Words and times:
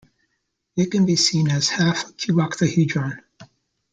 It 0.75 0.89
can 0.89 1.05
be 1.05 1.15
seen 1.15 1.51
as 1.51 1.69
half 1.69 2.09
a 2.09 2.13
cuboctahedron. 2.13 3.19